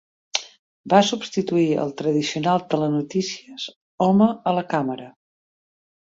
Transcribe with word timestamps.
Va 0.93 0.99
substituir 1.09 1.65
el 1.83 1.91
tradicional 1.99 2.63
telenotícies 2.71 3.67
"home 4.07 4.31
a 4.53 4.55
la 4.61 4.65
càmera". 4.73 5.11